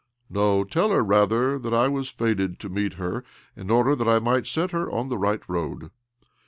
[0.31, 3.23] "No, tell her, rather, that I was fated to meet her,
[3.55, 5.91] in order that I might set her on the right road.